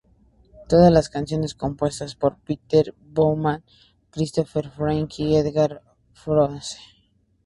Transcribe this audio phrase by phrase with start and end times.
[0.67, 3.63] Todas las canciones compuestas por Peter Baumann,
[4.09, 6.79] Christopher Franke y Edgar Froese.